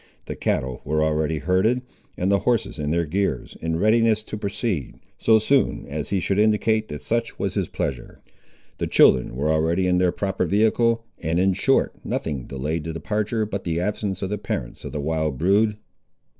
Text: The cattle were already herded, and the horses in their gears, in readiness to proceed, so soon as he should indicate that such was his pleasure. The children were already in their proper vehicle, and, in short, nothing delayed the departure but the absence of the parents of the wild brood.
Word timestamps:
The 0.25 0.35
cattle 0.35 0.81
were 0.83 1.03
already 1.03 1.37
herded, 1.37 1.83
and 2.17 2.31
the 2.31 2.39
horses 2.39 2.79
in 2.79 2.89
their 2.89 3.05
gears, 3.05 3.55
in 3.61 3.77
readiness 3.77 4.23
to 4.23 4.35
proceed, 4.35 4.95
so 5.19 5.37
soon 5.37 5.85
as 5.85 6.09
he 6.09 6.19
should 6.19 6.39
indicate 6.39 6.87
that 6.87 7.03
such 7.03 7.37
was 7.37 7.53
his 7.53 7.67
pleasure. 7.67 8.19
The 8.79 8.87
children 8.87 9.35
were 9.35 9.51
already 9.51 9.85
in 9.85 9.99
their 9.99 10.11
proper 10.11 10.47
vehicle, 10.47 11.05
and, 11.19 11.39
in 11.39 11.53
short, 11.53 12.03
nothing 12.03 12.47
delayed 12.47 12.85
the 12.85 12.93
departure 12.93 13.45
but 13.45 13.63
the 13.63 13.79
absence 13.79 14.23
of 14.23 14.31
the 14.31 14.39
parents 14.39 14.83
of 14.83 14.91
the 14.91 14.99
wild 14.99 15.37
brood. 15.37 15.77